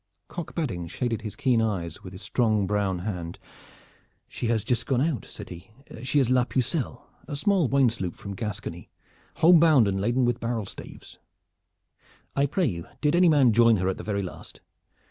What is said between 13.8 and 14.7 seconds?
at the very last?"